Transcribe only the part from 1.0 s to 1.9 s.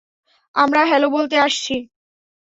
বলতে আসছি।